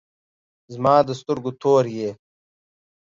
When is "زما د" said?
0.73-1.09